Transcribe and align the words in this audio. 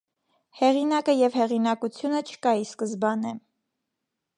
Հեղինակը 0.61 1.15
եւ 1.19 1.37
հեղինակութիւնը 1.41 2.25
չկայ 2.31 2.59
ի 2.65 2.69
սկզբանէ։ 2.73 3.39